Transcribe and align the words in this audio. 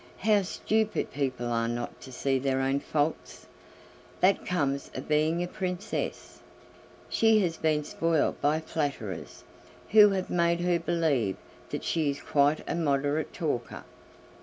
How 0.17 0.41
stupid 0.41 1.11
people 1.13 1.45
are 1.45 1.67
not 1.67 2.01
to 2.01 2.11
see 2.11 2.39
their 2.39 2.59
own 2.59 2.79
faults! 2.79 3.45
That 4.19 4.47
comes 4.47 4.89
of 4.95 5.07
being 5.07 5.43
a 5.43 5.47
princess: 5.47 6.39
she 7.07 7.37
has 7.41 7.55
been 7.57 7.83
spoiled 7.83 8.41
by 8.41 8.61
flatterers, 8.61 9.43
who 9.91 10.09
have 10.09 10.31
made 10.31 10.61
her 10.61 10.79
believe 10.79 11.35
that 11.69 11.83
she 11.83 12.09
is 12.09 12.19
quite 12.19 12.67
a 12.67 12.73
moderate 12.73 13.31
talker!" 13.31 13.83